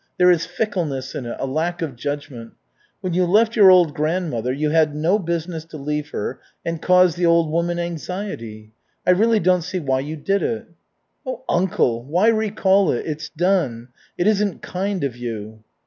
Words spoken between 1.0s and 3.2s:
in it, a lack of judgment. When